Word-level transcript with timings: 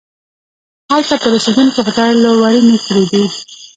هلته 0.91 1.13
پر 1.21 1.31
اوسېدونکو 1.35 1.79
خدای 1.87 2.11
لورينې 2.23 2.77
کړي 2.85 3.05
دي. 3.11 3.23